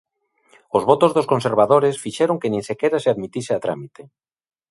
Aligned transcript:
Os 0.77 0.83
votos 0.89 1.11
dos 1.13 1.29
conservadores 1.33 1.99
fixeron 2.03 2.39
que 2.41 2.51
nin 2.53 2.63
sequera 2.69 2.97
se 3.03 3.11
admitise 3.13 3.51
a 3.53 3.63
trámite. 3.65 4.01